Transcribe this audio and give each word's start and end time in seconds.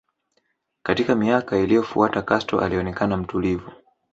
Katika 0.83 1.15
miaka 1.15 1.57
iliyofuata 1.57 2.21
Castro 2.21 2.59
alionekana 2.59 3.17
mtulivu 3.17 3.71